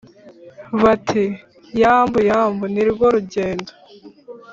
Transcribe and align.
Bati" 0.83 1.25
Yambu 1.81 2.19
yambu 2.29 2.63
nirwo 2.73 3.05
rugendo!" 3.15 3.71